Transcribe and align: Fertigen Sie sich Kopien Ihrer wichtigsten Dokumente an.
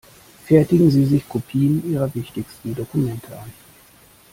Fertigen 0.47 0.89
Sie 0.89 1.05
sich 1.05 1.29
Kopien 1.29 1.83
Ihrer 1.91 2.09
wichtigsten 2.15 2.73
Dokumente 2.73 3.37
an. 3.39 3.53